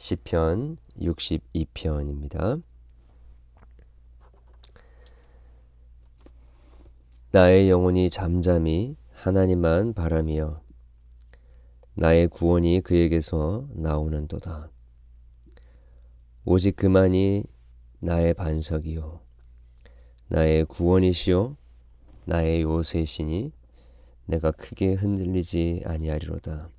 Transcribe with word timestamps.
시편 0.00 0.78
62편입니다. 0.98 2.62
나의 7.32 7.68
영혼이 7.68 8.08
잠잠히 8.08 8.96
하나님만 9.12 9.92
바라며 9.92 10.62
나의 11.96 12.28
구원이 12.28 12.80
그에게서 12.80 13.68
나오는도다. 13.74 14.70
오직 16.46 16.76
그만이 16.76 17.44
나의 17.98 18.32
반석이요 18.32 19.20
나의 20.28 20.64
구원이시요 20.64 21.58
나의 22.24 22.62
요새시니 22.62 23.52
내가 24.24 24.50
크게 24.50 24.94
흔들리지 24.94 25.82
아니하리로다. 25.84 26.70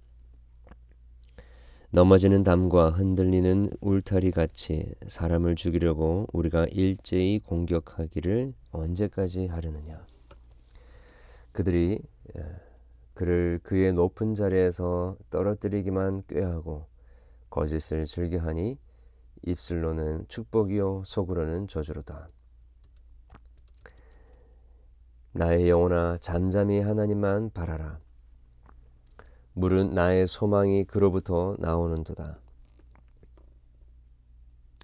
넘어지는 1.94 2.46
담과 2.46 2.92
흔들리는 2.92 3.70
울타리 3.82 4.32
같이 4.32 4.96
사람을 5.08 5.56
죽이려고 5.56 6.26
우리가 6.32 6.66
일제히 6.72 7.40
공격하기를 7.40 8.54
언제까지 8.72 9.48
하려느냐. 9.48 10.06
그들이 11.52 12.02
그를 13.14 13.60
그의 13.64 13.92
높은 13.92 14.36
자리에서 14.36 15.18
떨어뜨리기만 15.30 16.24
꾀하고 16.28 16.88
거짓을 17.50 18.06
즐겨하니 18.06 18.78
입술로는 19.42 20.28
축복이요 20.30 21.04
속으로는 21.06 21.68
저주로다. 21.68 22.30
나의 25.34 25.70
영혼아 25.70 26.20
잠잠히 26.22 26.80
하나님만 26.80 27.50
바라라. 27.50 28.00
물은 29.54 29.94
나의 29.94 30.28
소망이 30.28 30.86
그로부터 30.86 31.58
나오는도다. 31.60 32.40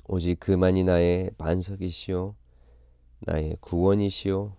오직 0.09 0.39
그만이 0.41 0.83
나의 0.83 1.31
반석이시요 1.37 2.35
나의 3.19 3.57
구원이시요 3.61 4.57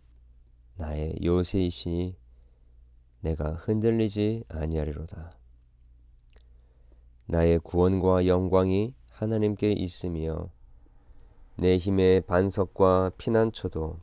나의 0.77 1.19
요새이시니 1.23 2.17
내가 3.21 3.53
흔들리지 3.53 4.45
아니하리로다. 4.49 5.37
나의 7.27 7.59
구원과 7.59 8.27
영광이 8.27 8.95
하나님께 9.13 9.73
있으며 9.73 10.49
내 11.57 11.77
힘의 11.77 12.23
반석과 12.23 13.11
피난처도 13.19 13.99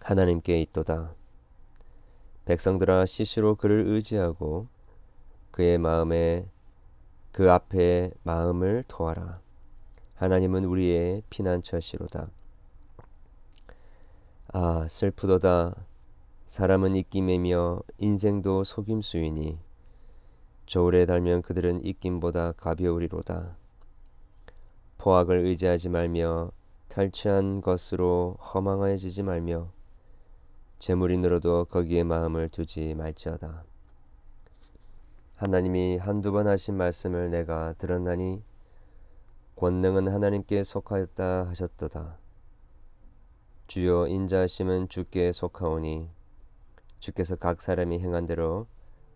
하나님께 0.00 0.62
있도다. 0.62 1.14
백성들아 2.46 3.04
시시로 3.04 3.56
그를 3.56 3.86
의지하고 3.86 4.68
그의 5.52 5.76
마음에 5.78 6.48
그 7.30 7.52
앞에 7.52 8.10
마음을 8.24 8.84
토하라. 8.88 9.40
하나님은 10.14 10.64
우리의 10.64 11.22
피난처시로다. 11.28 12.30
아 14.48 14.86
슬프도다. 14.88 15.74
사람은 16.46 16.94
입김이며 16.96 17.80
인생도 17.98 18.64
속임수이니 18.64 19.58
저울에 20.64 21.04
달면 21.04 21.42
그들은 21.42 21.84
입김보다 21.84 22.52
가벼우리로다. 22.52 23.56
포악을 24.96 25.36
의지하지 25.36 25.90
말며 25.90 26.50
탈취한 26.88 27.60
것으로 27.60 28.36
허망해지지 28.40 29.22
말며 29.22 29.70
재물이 30.78 31.18
늘어도 31.18 31.66
거기에 31.66 32.04
마음을 32.04 32.48
두지 32.48 32.94
말지어다. 32.94 33.64
하나님이 35.36 35.96
한두 35.96 36.32
번 36.32 36.46
하신 36.46 36.76
말씀을 36.76 37.30
내가 37.30 37.72
들었나니 37.74 38.42
권능은 39.56 40.08
하나님께 40.08 40.64
속하였다 40.64 41.48
하셨도다. 41.48 42.18
주여 43.66 44.08
인자하심은 44.08 44.88
주께 44.88 45.32
속하오니 45.32 46.10
주께서 46.98 47.36
각 47.36 47.62
사람이 47.62 48.00
행한 48.00 48.26
대로 48.26 48.66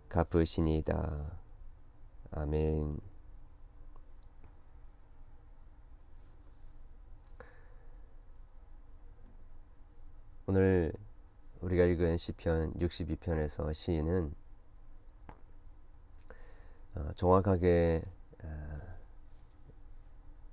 갚으시니이다. 0.08 1.38
아멘. 2.30 3.00
오늘 10.48 10.92
우리가 11.60 11.84
읽은 11.84 12.16
시편 12.16 12.74
62편에서 12.74 13.74
시인은 13.74 14.26
어, 14.26 14.45
정확하게 17.14 18.02
어, 18.44 18.80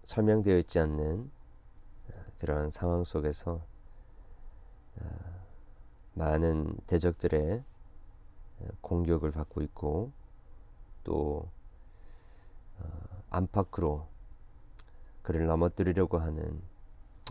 설명되어 0.04 0.58
있지 0.60 0.80
않는 0.80 1.32
어, 2.10 2.14
그런 2.40 2.70
상황 2.70 3.04
속에서 3.04 3.62
많은 6.14 6.78
대적들의 6.86 7.64
공격을 8.82 9.32
받고 9.32 9.62
있고 9.64 10.12
또 11.04 11.50
안팎으로 13.32 14.08
그를 15.24 15.46
넘어뜨리려고 15.48 16.20
하는 16.20 16.62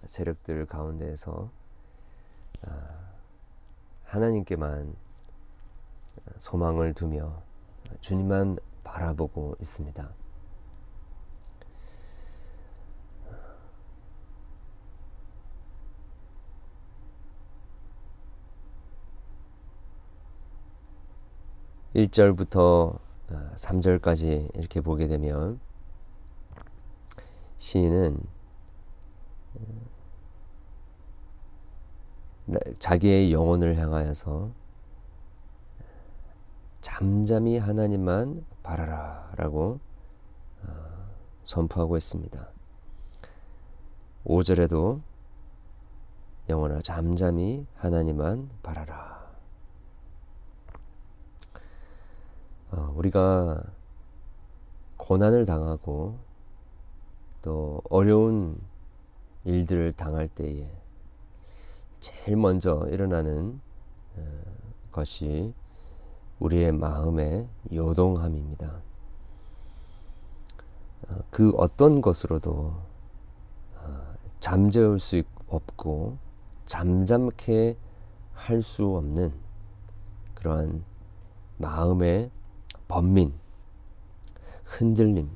세력들 0.05 0.67
가운데에서 0.67 1.51
하나님께만 4.05 4.97
소망을 6.39 6.93
두며 6.93 7.43
주님만 8.01 8.59
바라보고 8.85 9.57
있습니다. 9.61 10.15
일절부터 21.95 22.99
3절까지 23.29 24.47
어, 24.47 24.49
이렇게 24.55 24.81
보게 24.81 25.09
되면 25.09 25.61
시인은 27.59 28.19
어, 29.55 29.61
자기의 32.79 33.33
영혼을 33.33 33.77
향하여서 33.77 34.51
잠잠히 36.81 37.59
하나님만 37.59 38.45
바라라 38.73 39.31
라고 39.37 39.81
어, 40.63 40.71
선포하고 41.45 41.99
있습니다. 41.99 42.49
5절에도 44.25 45.03
영원아 46.49 46.81
잠잠히 46.81 47.67
하나님만 47.77 48.49
바라라. 48.63 49.31
어, 52.71 52.95
우리가 52.97 53.63
고난을 54.97 55.45
당하고 55.45 56.19
또 57.43 57.83
어려운 57.91 58.59
일들을 59.45 59.93
당할 59.93 60.29
때에 60.29 60.67
제일 62.01 62.39
먼저 62.39 62.89
일어나는 62.91 63.61
어, 64.17 64.43
것이 64.91 65.53
우리의 66.43 66.73
마음의 66.73 67.49
요동함입니다. 67.73 68.83
어, 71.09 71.19
그 71.31 71.53
어떤 71.57 72.01
것으로도 72.01 72.75
어, 73.77 74.15
잠재울 74.41 74.99
수 74.99 75.23
없고 75.47 76.19
잠잠케 76.65 77.77
할 78.35 78.61
수 78.61 78.97
없는 78.97 79.33
그러한 80.35 80.85
마음의 81.59 82.31
번민, 82.89 83.33
흔들림, 84.65 85.31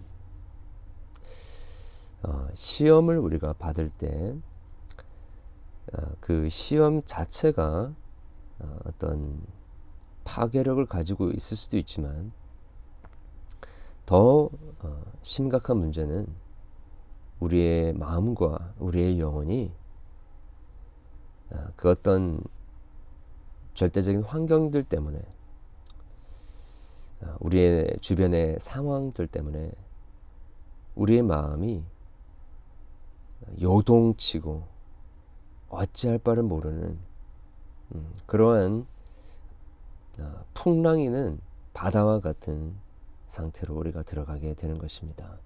어, 2.25 2.49
시험을 2.53 3.19
우리가 3.19 3.53
받을 3.53 3.91
때그 3.91 4.41
어, 5.93 6.49
시험 6.49 7.03
자체가 7.05 7.93
어, 8.59 8.79
어떤 8.87 9.41
파괴력을 10.27 10.85
가지고 10.87 11.31
있을 11.31 11.57
수도 11.57 11.79
있지만 11.79 12.33
더 14.05 14.51
어, 14.81 15.03
심각한 15.23 15.79
문제는 15.79 16.27
우리의 17.41 17.93
마음과 17.95 18.75
우리의 18.79 19.21
영혼이 19.21 19.73
어, 21.51 21.57
그 21.77 21.91
어떤 21.91 22.43
절대적인 23.75 24.23
환경들 24.23 24.85
때문에 24.85 25.23
어, 27.23 27.37
우리의 27.41 27.99
주변의 28.01 28.59
상황들 28.59 29.29
때문에 29.29 29.71
우리의 30.97 31.23
마음이 31.23 31.85
요동치고 33.61 34.67
어찌할 35.69 36.19
바를 36.19 36.43
모르는 36.43 36.99
음, 37.95 38.15
그러한 38.27 38.83
어, 38.83 38.96
풍랑이는 40.55 41.41
바다와 41.75 42.21
같은 42.21 42.75
상태로 43.27 43.75
우리가 43.75 44.03
들어가게 44.03 44.55
되는 44.55 44.79
것입니다. 44.79 45.39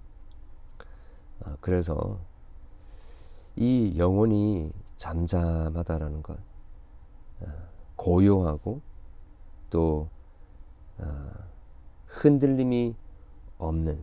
아, 1.44 1.56
그래서 1.60 2.20
이 3.56 3.94
영혼이 3.98 4.72
잠잠하다라는 4.96 6.22
것, 6.22 6.38
아, 7.42 7.46
고요하고 7.96 8.80
또 9.70 10.08
아, 10.98 11.30
흔들림이 12.06 12.94
없는 13.58 14.00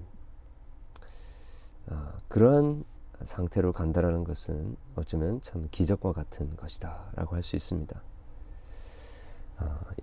그러한 2.28 2.84
상태로 3.24 3.74
간다라는 3.74 4.24
것은 4.24 4.76
어쩌면 4.96 5.40
참 5.42 5.68
기적과 5.72 6.12
같은 6.12 6.56
것이다라고 6.58 7.36
할 7.36 7.42
수 7.44 7.56
있습니다. 7.56 8.02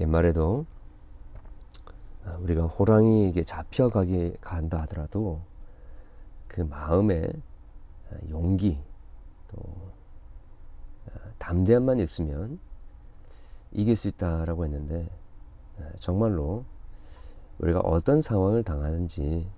옛말에도 0.00 0.66
우리가 2.40 2.66
호랑이에게 2.66 3.44
잡혀가게 3.44 4.36
간다 4.40 4.80
하더라도 4.82 5.40
그 6.48 6.62
마음에 6.62 7.30
용기 8.30 8.78
또 9.48 9.58
담대함만 11.38 12.00
있으면 12.00 12.58
이길 13.72 13.96
수 13.96 14.08
있다라고 14.08 14.64
했는데 14.64 15.08
정말로 15.98 16.64
우리가 17.58 17.80
어떤 17.80 18.20
상황을 18.20 18.62
당하는지 18.62 19.48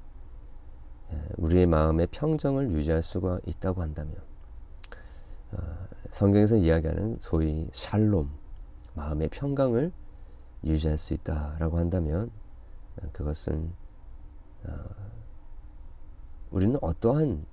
우리의 1.36 1.66
마음의 1.66 2.08
평정을 2.10 2.72
유지할 2.72 3.02
수가 3.02 3.40
있다고 3.46 3.82
한다면 3.82 4.16
성경에서 6.10 6.56
이야기하는 6.56 7.18
소위 7.20 7.68
샬롬 7.72 8.30
마음의 8.96 9.28
평강을 9.28 9.92
유지할 10.64 10.98
수 10.98 11.14
있다라고 11.14 11.78
한다면 11.78 12.30
그것은 13.12 13.72
우리는 16.50 16.78
어떠한 16.80 17.44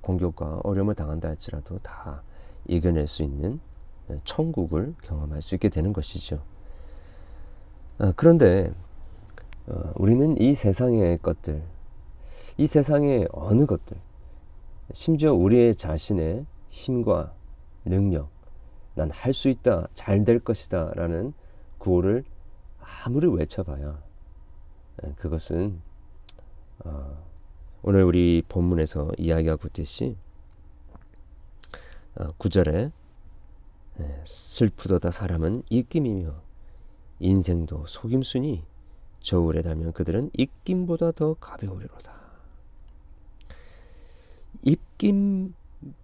공격과 0.00 0.60
어려움을 0.62 0.94
당한다 0.94 1.28
할지라도 1.28 1.78
다 1.78 2.22
이겨낼 2.66 3.06
수 3.06 3.22
있는 3.22 3.60
천국을 4.24 4.94
경험할 5.02 5.42
수 5.42 5.54
있게 5.54 5.68
되는 5.70 5.92
것이죠. 5.92 6.42
그런데 8.16 8.72
어, 9.66 9.92
우리는 9.96 10.38
이 10.38 10.52
세상의 10.52 11.18
것들, 11.18 11.62
이 12.58 12.66
세상의 12.66 13.28
어느 13.32 13.64
것들, 13.64 13.96
심지어 14.92 15.32
우리의 15.32 15.74
자신의 15.74 16.44
힘과 16.68 17.32
능력, 17.86 18.28
난 18.94 19.10
할 19.10 19.32
수 19.32 19.48
있다, 19.48 19.88
잘 19.94 20.24
될 20.24 20.38
것이다 20.38 20.92
라는 20.94 21.32
구호를 21.78 22.24
아무리 23.04 23.26
외쳐봐야 23.28 24.02
그것은 25.16 25.80
어, 26.84 27.24
오늘 27.82 28.04
우리 28.04 28.42
본문에서 28.48 29.12
이야기하고 29.18 29.68
있듯이 29.68 30.16
어, 32.16 32.30
구절에 32.38 32.92
슬프도다 34.24 35.10
사람은 35.10 35.62
입김이며 35.70 36.34
인생도 37.20 37.86
속임수니 37.86 38.64
저울에 39.20 39.62
달면 39.62 39.92
그들은 39.92 40.30
입김보다 40.36 41.12
더 41.12 41.34
가벼우리로다. 41.34 42.14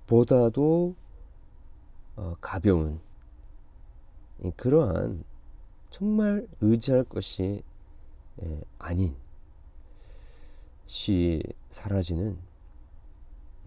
입김보다도 0.07 0.95
어, 2.21 2.37
가벼운 2.39 3.01
그러한 4.57 5.25
정말 5.89 6.47
의지할 6.61 7.05
것이 7.05 7.63
아닌 8.79 9.17
시 10.85 11.43
사라지는 11.71 12.39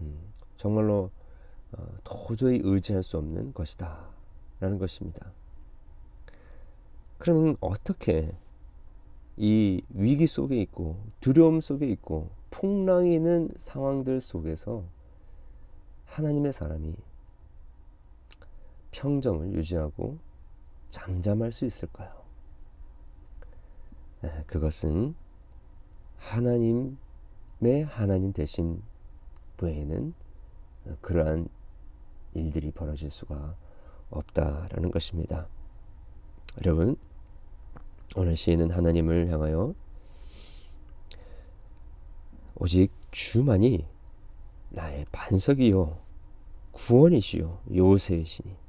음, 0.00 0.32
정말로 0.56 1.10
어, 1.72 1.86
도저히 2.04 2.60
의지할 2.62 3.02
수 3.02 3.18
없는 3.18 3.54
것이다 3.54 4.08
라는 4.60 4.78
것입니다. 4.78 5.32
그러면 7.18 7.56
어떻게 7.60 8.36
이 9.36 9.82
위기 9.88 10.28
속에 10.28 10.62
있고 10.62 11.00
두려움 11.20 11.60
속에 11.60 11.88
있고 11.88 12.30
풍랑이 12.50 13.16
있는 13.16 13.50
상황들 13.56 14.20
속에서 14.20 14.84
하나님의 16.04 16.52
사람이 16.52 16.94
평정을 18.94 19.52
유지하고 19.54 20.18
잠잠할 20.88 21.50
수 21.50 21.64
있을까요? 21.66 22.12
네, 24.22 24.44
그것은 24.46 25.16
하나님 26.16 26.96
하나님 27.88 28.32
대신 28.32 28.82
외에는 29.60 30.14
그러한 31.00 31.48
일들이 32.34 32.70
벌어질 32.70 33.10
수가 33.10 33.56
없다라는 34.10 34.90
것입니다. 34.90 35.48
여러분, 36.58 36.96
오늘 38.16 38.36
시인은 38.36 38.70
하나님을 38.70 39.28
향하여 39.28 39.74
오직 42.56 42.92
주만이 43.10 43.86
나의 44.70 45.06
반석이요 45.10 45.98
구원이시요 46.72 47.62
요새이시니 47.74 48.63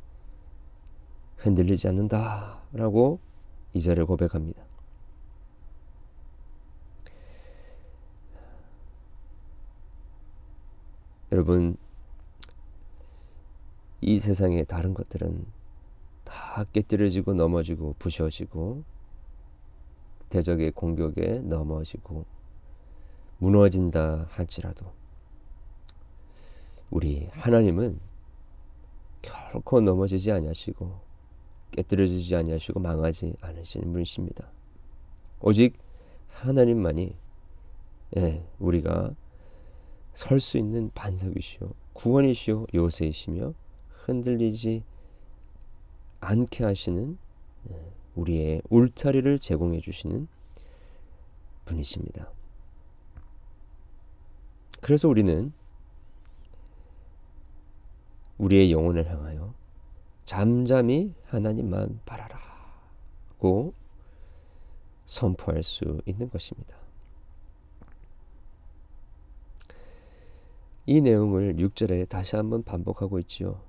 흔들리지 1.37 1.87
않는다 1.89 2.61
라고 2.73 3.19
이 3.73 3.81
절에 3.81 4.03
고백합니다. 4.03 4.63
여러분 11.31 11.75
이 14.01 14.19
세상의 14.19 14.65
다른 14.65 14.93
것들은 14.93 15.45
다 16.23 16.63
깨뜨려지고 16.71 17.33
넘어지고 17.33 17.95
부셔지고 17.99 18.83
대적의 20.29 20.71
공격에 20.71 21.39
넘어지고 21.39 22.25
무너진다 23.39 24.27
할지라도 24.29 24.93
우리 26.91 27.27
하나님은 27.31 27.99
결코 29.21 29.81
넘어지지 29.81 30.31
아니하시고 30.31 31.04
깨뜨려지지 31.75 32.35
아니하시고 32.35 32.79
망하지 32.79 33.35
않으시는 33.41 33.91
분이십니다. 33.93 34.49
오직 35.41 35.77
하나님만이 36.29 37.15
예, 38.17 38.45
우리가 38.59 39.13
설 40.13 40.39
수 40.39 40.57
있는 40.57 40.89
반석이시요 40.95 41.73
구원이시요 41.93 42.67
요새이시며 42.73 43.53
흔들리지 44.05 44.83
않게 46.21 46.63
하시는 46.63 47.17
예, 47.69 47.91
우리의 48.15 48.61
울타리를 48.69 49.39
제공해 49.39 49.81
주시는 49.81 50.27
분이십니다. 51.65 52.31
그래서 54.81 55.07
우리는 55.09 55.51
우리의 58.37 58.71
영혼을 58.71 59.09
향하여 59.09 59.53
잠잠히 60.25 61.13
하나님만 61.25 62.01
바라라고 62.05 63.73
선포할 65.05 65.61
수 65.61 66.01
있는 66.05 66.29
것입니다. 66.29 66.75
이 70.87 71.01
내용을 71.01 71.55
6절에 71.55 72.09
다시 72.09 72.35
한번 72.35 72.63
반복하고 72.63 73.19
있지요. 73.19 73.61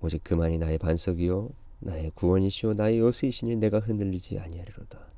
오직 0.00 0.22
그만이 0.22 0.58
나의 0.58 0.78
반석이요 0.78 1.50
나의 1.80 2.10
구원이시요 2.14 2.74
나의 2.74 2.98
요새이시니 2.98 3.56
내가 3.56 3.78
흔들리지 3.78 4.38
아니하리로다. 4.38 5.08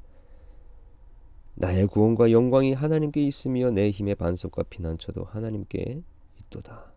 나의 1.55 1.87
구원과 1.87 2.31
영광이 2.31 2.73
하나님께 2.73 3.23
있으며 3.27 3.71
내 3.71 3.91
힘의 3.91 4.15
반석과 4.15 4.65
피난처도 4.65 5.25
하나님께 5.25 6.03
있도다. 6.39 6.90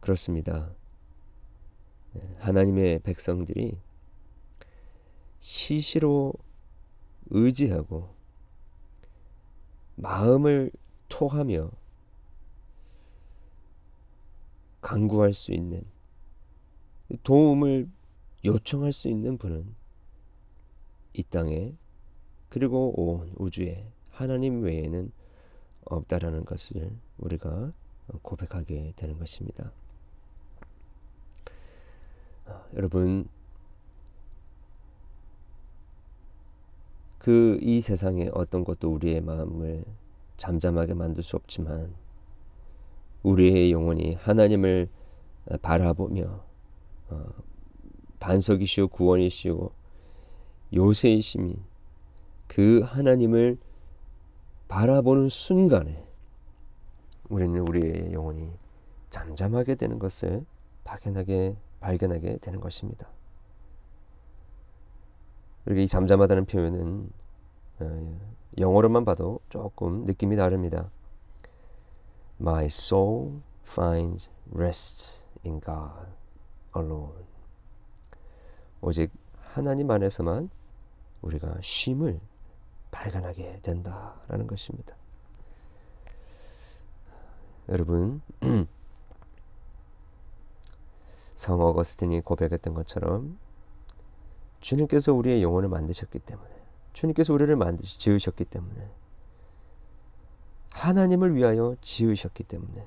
그렇습니다. 0.00 0.74
네, 2.12 2.22
하나님의 2.38 3.00
백성들이 3.00 3.78
시시로 5.38 6.32
의지하고 7.30 8.14
마음을 9.96 10.70
토하며 11.08 11.70
간구할 14.80 15.32
수 15.32 15.52
있는 15.52 15.84
도움을 17.22 17.88
요청할 18.44 18.92
수 18.92 19.08
있는 19.08 19.36
분은 19.36 19.74
이 21.12 21.22
땅에 21.24 21.74
그리고 22.48 22.92
온 22.96 23.32
우주에 23.36 23.86
하나님 24.10 24.62
외에는 24.62 25.12
없다라는 25.84 26.44
것을 26.44 26.90
우리가 27.18 27.72
고백하게 28.22 28.94
되는 28.96 29.18
것입니다. 29.18 29.72
아, 32.50 32.64
여러분. 32.76 33.28
그 37.18 37.58
이 37.62 37.80
세상에 37.80 38.30
어떤 38.32 38.64
것도 38.64 38.90
우리의 38.94 39.20
마음을 39.20 39.84
잠잠하게 40.38 40.94
만들 40.94 41.22
수 41.22 41.36
없지만 41.36 41.94
우리의 43.22 43.70
영혼이 43.72 44.14
하나님을 44.14 44.88
바라보며 45.60 46.42
어, 47.10 47.26
반석이시오 48.18 48.88
구원이시오 48.88 49.70
요새이시민 50.72 51.62
그 52.46 52.80
하나님을 52.80 53.58
바라보는 54.68 55.28
순간에 55.28 56.06
우리는 57.28 57.60
우리의 57.60 58.12
영혼이 58.14 58.50
잠잠하게 59.10 59.74
되는 59.74 59.98
것을 59.98 60.46
발견하게 60.84 61.56
발견하게 61.80 62.38
되는 62.38 62.60
것입니다. 62.60 63.08
그리고 65.64 65.80
이 65.80 65.88
잠잠하다는 65.88 66.46
표현은 66.46 67.10
어, 67.80 68.20
영어로만 68.58 69.04
봐도 69.04 69.40
조금 69.48 70.04
느낌이 70.04 70.36
다릅니다. 70.36 70.90
My 72.40 72.66
soul 72.66 73.40
finds 73.62 74.30
rest 74.52 75.24
in 75.44 75.60
God 75.60 76.10
alone. 76.76 77.24
오직 78.80 79.12
하나님 79.38 79.90
안에서만 79.90 80.48
우리가 81.22 81.58
쉼을 81.60 82.20
발견하게 82.90 83.60
된다라는 83.62 84.46
것입니다. 84.46 84.96
여러분 87.68 88.20
성 91.40 91.58
어거스틴이 91.58 92.20
고백했던 92.20 92.74
것처럼 92.74 93.38
주님께서 94.60 95.14
우리의 95.14 95.42
영혼을 95.42 95.70
만드셨기 95.70 96.18
때문에 96.18 96.50
주님께서 96.92 97.32
우리를 97.32 97.56
만드시 97.56 97.98
지으셨기 97.98 98.44
때문에 98.44 98.90
하나님을 100.72 101.34
위하여 101.34 101.76
지으셨기 101.80 102.44
때문에 102.44 102.86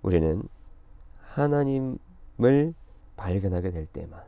우리는 0.00 0.42
하나님을 1.20 2.72
발견하게 3.18 3.72
될 3.72 3.84
때만 3.88 4.24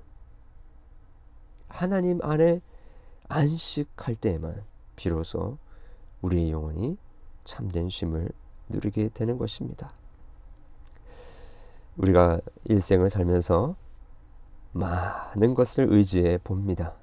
하나님 1.69 2.21
안에 2.23 2.61
안식할 3.29 4.17
때에만 4.17 4.63
비로소 4.95 5.57
우리의 6.21 6.51
영혼이 6.51 6.99
참된 7.45 7.89
쉼을 7.89 8.29
누리게 8.69 9.09
되는 9.15 9.39
것입니다. 9.39 9.96
우리가 11.97 12.41
일생을 12.65 13.09
살면서 13.09 13.75
많은 14.73 15.55
것을 15.55 15.91
의지해 15.91 16.39
봅니다. 16.39 16.95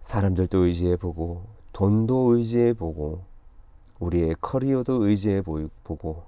사람들도 0.00 0.64
의지해 0.64 0.96
보고, 0.96 1.46
돈도 1.72 2.36
의지해 2.36 2.72
보고, 2.72 3.24
우리의 3.98 4.34
커리어도 4.40 5.06
의지해 5.06 5.42
보고, 5.42 6.24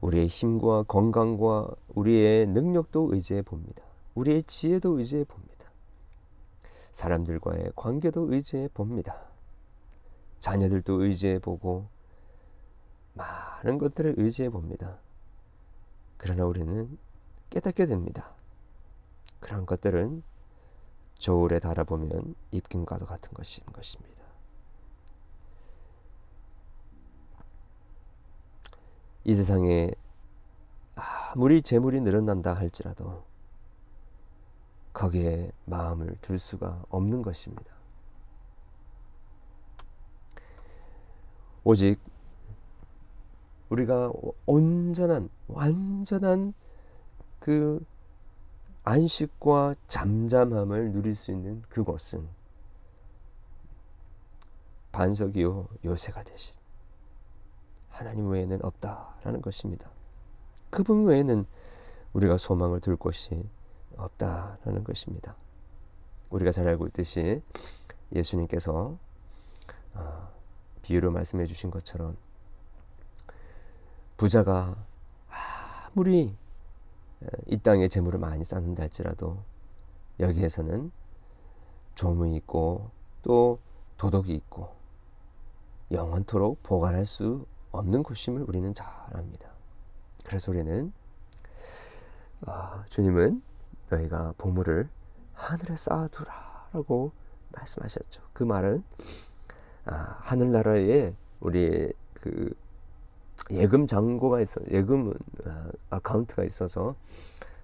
우리의 0.00 0.26
힘과 0.26 0.84
건강과 0.84 1.70
우리의 1.94 2.46
능력도 2.46 3.12
의지해 3.12 3.42
봅니다. 3.42 3.84
우리의 4.14 4.42
지혜도 4.44 4.98
의지해 4.98 5.24
봅니다. 5.24 5.70
사람들과의 6.90 7.72
관계도 7.76 8.32
의지해 8.32 8.68
봅니다. 8.74 9.16
자녀들도 10.40 11.04
의지해 11.04 11.38
보고, 11.38 11.88
많은 13.18 13.78
것들을 13.78 14.14
의지해 14.16 14.48
봅니다. 14.48 14.98
그러나 16.16 16.46
우리는 16.46 16.98
깨닫게 17.50 17.86
됩니다. 17.86 18.32
그런 19.40 19.66
것들은 19.66 20.22
저울에 21.18 21.58
달아보면 21.58 22.34
입김과도 22.52 23.06
같은 23.06 23.32
것인 23.34 23.64
것입니다. 23.66 24.22
이 29.24 29.34
세상에 29.34 29.90
아무리 30.94 31.60
재물이 31.60 32.00
늘어난다 32.00 32.54
할지라도 32.54 33.24
거기에 34.92 35.52
마음을 35.64 36.16
둘 36.20 36.38
수가 36.38 36.84
없는 36.88 37.22
것입니다. 37.22 37.72
오직 41.64 42.00
우리가 43.68 44.12
온전한 44.46 45.28
완전한 45.46 46.54
그 47.38 47.84
안식과 48.84 49.74
잠잠함을 49.86 50.92
누릴 50.92 51.14
수 51.14 51.30
있는 51.30 51.62
그곳은 51.68 52.26
반석이요 54.92 55.68
요새가 55.84 56.22
되신 56.22 56.60
하나님 57.90 58.30
외에는 58.30 58.64
없다라는 58.64 59.42
것입니다. 59.42 59.90
그분 60.70 61.04
외에는 61.06 61.44
우리가 62.12 62.38
소망을 62.38 62.80
둘 62.80 62.96
곳이 62.96 63.44
없다라는 63.96 64.84
것입니다. 64.84 65.36
우리가 66.30 66.52
잘 66.52 66.66
알고 66.68 66.86
있듯이 66.88 67.42
예수님께서 68.12 68.96
아, 69.94 70.28
비유로 70.82 71.10
말씀해 71.10 71.46
주신 71.46 71.70
것처럼 71.70 72.16
부자가 74.18 74.76
아무리 75.86 76.36
이 77.46 77.56
땅에 77.58 77.86
재물을 77.86 78.18
많이 78.18 78.44
쌓는다 78.44 78.82
할지라도 78.82 79.38
여기에서는 80.18 80.90
조문이 81.94 82.36
있고 82.38 82.90
또 83.22 83.60
도덕이 83.96 84.34
있고 84.34 84.74
영원토록 85.92 86.64
보관할 86.64 87.06
수 87.06 87.46
없는 87.70 88.02
곳임을 88.02 88.42
우리는 88.42 88.74
잘 88.74 88.88
압니다. 89.12 89.50
그래서 90.24 90.50
우리는 90.50 90.92
아, 92.44 92.84
주님은 92.88 93.40
너희가 93.88 94.34
보물을 94.36 94.88
하늘에 95.34 95.76
쌓아두라라고 95.76 97.12
말씀하셨죠. 97.50 98.22
그 98.32 98.42
말은 98.42 98.82
아, 99.84 100.18
하늘나라에 100.22 101.14
우리 101.38 101.92
그 102.14 102.52
예금 103.50 103.86
잔고가 103.86 104.40
있어 104.40 104.60
예금 104.70 105.14
아, 105.44 105.70
아카운트가 105.90 106.44
있어서 106.44 106.96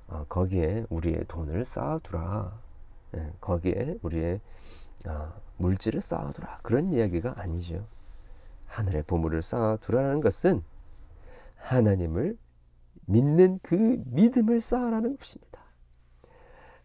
어, 0.09 0.25
거기에 0.29 0.87
우리의 0.91 1.25
돈을 1.29 1.65
쌓아두라. 1.65 2.61
예, 3.17 3.33
거기에 3.41 3.99
우리의 4.03 4.41
아, 5.07 5.35
물질을 5.57 6.01
쌓아두라. 6.01 6.61
그런 6.63 6.93
이야기가 6.93 7.35
아니죠. 7.37 7.87
하늘의 8.67 9.05
보물을 9.05 9.43
쌓아두라는 9.43 10.21
것은 10.21 10.63
하나님을 11.57 12.37
믿는 13.07 13.59
그 13.63 14.03
믿음을 14.07 14.61
쌓아라는 14.61 15.17
것입니다. 15.17 15.63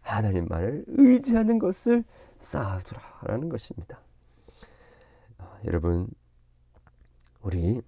하나님만을 0.02 0.84
의지하는 0.88 1.58
것을 1.58 2.04
쌓아두라라는 2.38 3.48
것입니다. 3.48 4.00
아, 5.38 5.58
여러분, 5.64 6.08
우리 7.42 7.80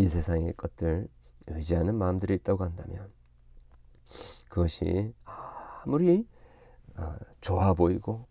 이 0.00 0.08
세상의 0.08 0.54
것들 0.54 1.08
의지하는 1.48 1.94
마음들이 1.94 2.34
있다고 2.36 2.64
한다면 2.64 3.12
그것이 4.48 5.14
아무리 5.24 6.26
어, 6.96 7.16
좋아 7.42 7.74
보이고 7.74 8.26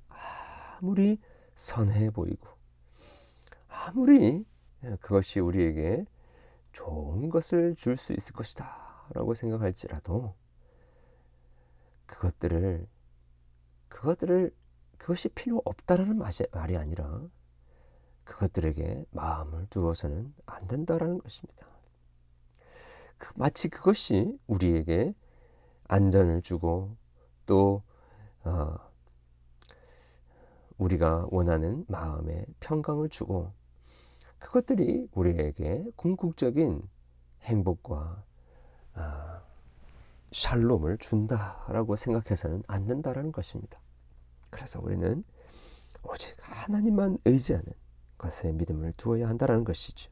아무리 0.80 1.20
선해 1.54 2.10
보이고 2.10 2.48
아무리 3.68 4.48
그것이 5.00 5.40
우리에게 5.40 6.06
좋은 6.72 7.30
것을 7.30 7.76
줄 7.76 7.96
수 7.96 8.14
있을 8.14 8.34
것이다 8.34 9.08
라고 9.14 9.36
생각할지라도 9.36 10.34
그것들을 12.08 12.88
그것들을 13.90 14.56
그것이 14.98 15.30
필요 15.30 15.62
없다라는 15.66 16.18
말이 16.18 16.78
아니라 16.78 17.28
그것들에게 18.30 19.06
마음을 19.12 19.66
두어서는 19.70 20.34
안 20.46 20.68
된다라는 20.68 21.18
것입니다. 21.18 21.68
그, 23.18 23.34
마치 23.36 23.70
그것이 23.70 24.38
우리에게 24.48 25.14
안전을 25.88 26.44
주고 26.44 26.96
또 27.46 27.82
어, 28.44 28.76
우리가 30.78 31.28
원하는 31.32 31.86
마음의 31.88 32.46
평강을 32.60 33.10
주고 33.10 33.52
그것들이 34.38 35.10
우리에게 35.12 35.86
궁극적인 35.96 36.88
행복과 37.42 38.24
어, 38.94 39.42
샬롬을 40.32 41.00
준다라고 41.00 41.96
생각해서는 41.96 42.62
안 42.68 42.86
된다라는 42.86 43.32
것입니다. 43.32 43.82
그래서 44.52 44.80
우리는 44.80 45.24
오직 46.04 46.38
하나님만 46.40 47.18
의지하는 47.26 47.79
것에 48.20 48.52
믿음을 48.52 48.94
두어야 48.94 49.28
한다는 49.28 49.64
것이죠. 49.64 50.12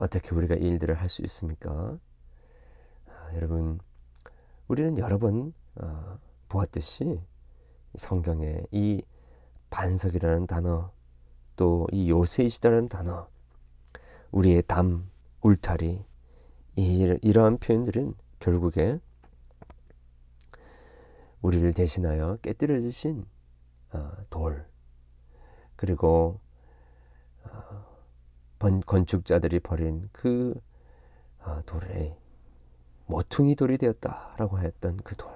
어떻게 0.00 0.34
우리가 0.34 0.56
이 0.56 0.60
일들을 0.66 0.94
할 0.96 1.08
수 1.08 1.22
있습니까? 1.22 1.98
아, 3.06 3.34
여러분, 3.34 3.78
우리는 4.66 4.98
여러 4.98 5.18
번 5.18 5.52
어, 5.76 6.18
보았듯이 6.48 7.20
성경에 7.96 8.62
이 8.72 9.02
반석이라는 9.70 10.46
단어 10.46 10.92
또 11.56 11.86
이 11.92 12.10
요새이시다라는 12.10 12.88
단어 12.88 13.28
우리의 14.32 14.62
담, 14.66 15.08
울타리 15.42 16.04
이, 16.76 17.18
이러한 17.22 17.58
표현들은 17.58 18.14
결국에 18.40 18.98
우리를 21.42 21.72
대신하여 21.74 22.38
깨뜨려 22.42 22.80
주신 22.80 23.26
어, 23.92 24.10
돌 24.30 24.66
그리고 25.76 26.40
어, 27.44 27.86
건축자들이 28.58 29.60
버린 29.60 30.08
그 30.12 30.60
어, 31.40 31.60
돌에 31.66 32.16
모퉁이 33.06 33.54
돌이 33.54 33.78
되었다라고 33.78 34.60
했던 34.60 34.96
그 34.98 35.16
돌. 35.16 35.32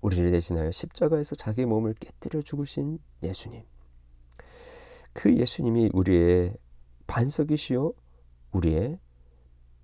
우리를 0.00 0.30
대신하여 0.30 0.70
십자가에서 0.70 1.34
자기 1.34 1.64
몸을 1.64 1.94
깨뜨려 1.94 2.42
죽으신 2.42 2.98
예수님. 3.22 3.64
그 5.12 5.34
예수님이 5.34 5.90
우리의 5.92 6.56
반석이시요 7.06 7.92
우리의 8.52 8.98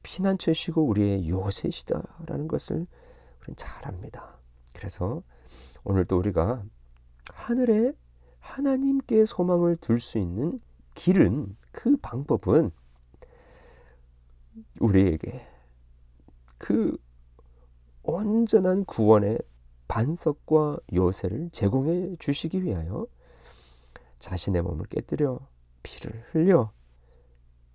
피난처시고 0.03 0.87
우리의 0.87 1.29
요새시다라는 1.29 2.47
것을 2.47 2.87
우리는 3.41 3.57
잘 3.57 3.87
압니다. 3.89 4.39
그래서 4.73 5.23
오늘 5.83 6.05
또 6.05 6.19
우리가 6.19 6.63
하늘에 7.33 7.93
하나님께 8.47 9.25
소망을 9.25 9.77
둘 9.77 10.01
수 10.01 10.19
있는 10.19 10.61
길은 10.95 11.57
그 11.73 11.97
방법은 11.99 12.71
우리에게 14.81 15.47
그 16.57 16.97
온전한 18.03 18.85
구원의 18.85 19.39
반석과 19.89 20.79
요새를 20.95 21.51
제공해 21.51 22.17
주시기 22.19 22.63
위하여 22.63 23.07
자신의 24.19 24.63
몸을 24.63 24.87
깨뜨려 24.87 25.39
피를 25.83 26.25
흘려 26.31 26.73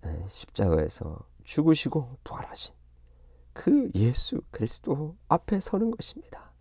네, 0.02 0.26
십자가에서 0.28 1.20
죽으시고 1.44 2.18
부활하신 2.24 2.74
그 3.54 3.92
예수 3.94 4.42
그리스도 4.50 5.16
앞에 5.28 5.60
서는 5.60 5.92
것입니다. 5.92 6.52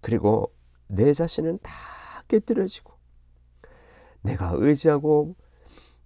그리고 0.00 0.52
내 0.88 1.12
자신은 1.12 1.58
다 1.62 1.95
깨뜨려지고 2.28 2.94
내가 4.22 4.52
의지하고 4.54 5.36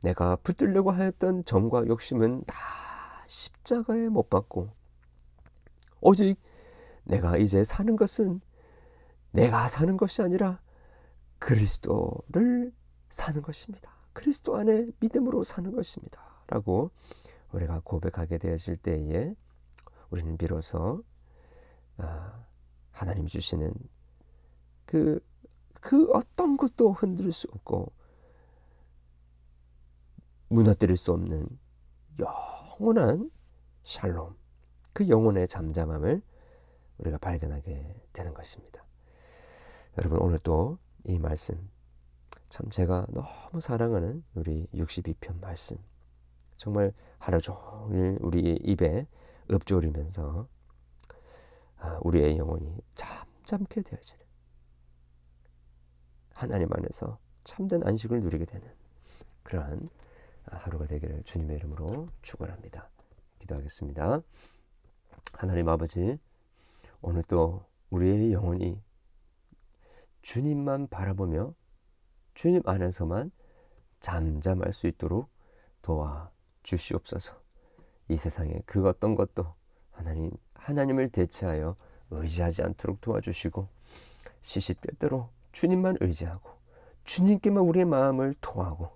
내가 0.02 0.36
붙들려고 0.36 0.90
하였던 0.90 1.44
정과 1.44 1.86
욕심은 1.86 2.44
다 2.46 2.56
십자가에 3.26 4.08
못 4.08 4.28
박고 4.30 4.70
오직 6.00 6.36
내가 7.04 7.36
이제 7.36 7.64
사는 7.64 7.96
것은 7.96 8.40
내가 9.32 9.68
사는 9.68 9.96
것이 9.96 10.22
아니라 10.22 10.60
그리스도를 11.38 12.72
사는 13.08 13.42
것입니다. 13.42 13.92
그리스도 14.12 14.56
안에 14.56 14.88
믿음으로 15.00 15.44
사는 15.44 15.70
것입니다. 15.72 16.22
라고 16.46 16.90
우리가 17.52 17.80
고백하게 17.84 18.38
되어질 18.38 18.76
때에 18.76 19.34
우리는 20.10 20.36
비로소 20.36 21.04
아, 21.96 22.44
하나님 22.90 23.26
주시는 23.26 23.72
그, 24.84 25.20
그 25.80 26.10
어떤 26.12 26.56
것도 26.56 26.92
흔들 26.92 27.32
수 27.32 27.48
없고 27.52 27.92
무너뜨릴 30.48 30.96
수 30.96 31.12
없는 31.12 31.48
영원한 32.18 33.30
샬롬, 33.82 34.36
그 34.92 35.08
영혼의 35.08 35.48
잠잠함을 35.48 36.22
우리가 36.98 37.18
발견하게 37.18 37.94
되는 38.12 38.34
것입니다. 38.34 38.84
여러분 39.98 40.18
오늘 40.20 40.38
또이 40.38 41.18
말씀 41.18 41.70
참 42.48 42.68
제가 42.68 43.06
너무 43.10 43.60
사랑하는 43.60 44.24
우리 44.34 44.66
62편 44.74 45.40
말씀 45.40 45.78
정말 46.56 46.92
하루 47.18 47.40
종일 47.40 48.18
우리 48.20 48.56
입에 48.62 49.06
읊조리면서 49.50 50.48
아, 51.78 51.98
우리의 52.02 52.36
영혼이 52.36 52.76
잠잠케 52.94 53.82
되어지는 53.82 54.29
하나님 56.40 56.68
안에서 56.72 57.18
참된 57.44 57.86
안식을 57.86 58.22
누리게 58.22 58.46
되는 58.46 58.66
그러한 59.42 59.90
하루가 60.44 60.86
되기를 60.86 61.22
주님의 61.24 61.58
이름으로 61.58 62.08
축원합니다. 62.22 62.88
기도하겠습니다. 63.40 64.22
하나님 65.34 65.68
아버지 65.68 66.16
오늘 67.02 67.22
또 67.24 67.66
우리의 67.90 68.32
영혼이 68.32 68.82
주님만 70.22 70.88
바라보며 70.88 71.52
주님 72.32 72.62
안에서만 72.64 73.32
잠잠할 73.98 74.72
수 74.72 74.86
있도록 74.86 75.28
도와 75.82 76.30
주시옵소서. 76.62 77.38
이 78.08 78.16
세상에 78.16 78.62
그 78.64 78.88
어떤 78.88 79.14
것도 79.14 79.54
하나님 79.90 80.30
하나님을 80.54 81.10
대체하여 81.10 81.76
의지하지 82.08 82.62
않도록 82.62 83.02
도와주시고 83.02 83.68
시시때때로 84.40 85.28
주님만 85.52 85.96
의지하고 86.00 86.50
주님께만 87.04 87.62
우리의 87.64 87.84
마음을 87.84 88.34
토하고 88.40 88.90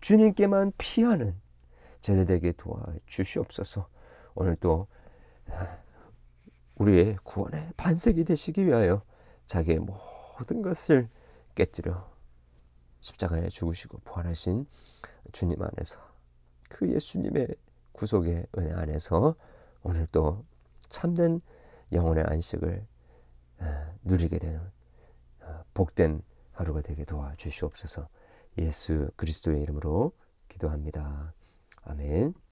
주님께만 0.00 0.72
피하는 0.78 1.34
제대되게 2.00 2.52
도와 2.52 2.82
주시옵소서. 3.06 3.88
오늘 4.34 4.56
또 4.56 4.86
우리의 6.76 7.18
구원의 7.24 7.72
반석이 7.76 8.24
되시기 8.24 8.64
위하여 8.66 9.02
자기의 9.46 9.80
모든 9.80 10.62
것을 10.62 11.08
깨뜨려 11.54 12.08
십자가에 13.00 13.48
죽으시고 13.48 13.98
부활하신 14.04 14.66
주님 15.32 15.60
안에서 15.60 16.00
그 16.68 16.88
예수님의 16.88 17.48
구속의 17.92 18.46
은혜 18.56 18.72
안에서 18.74 19.34
오늘 19.82 20.06
또 20.12 20.44
참된 20.88 21.40
영혼의 21.92 22.24
안식을 22.24 22.86
누리게 24.02 24.38
되는 24.38 24.60
어, 24.60 24.77
복된 25.74 26.22
하루가 26.52 26.80
되게 26.80 27.04
도와주시옵소서 27.04 28.08
예수 28.58 29.10
그리스도의 29.16 29.62
이름으로 29.62 30.12
기도합니다. 30.48 31.32
아멘. 31.82 32.34